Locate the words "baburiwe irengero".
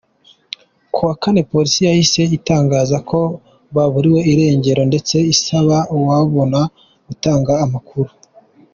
3.75-4.81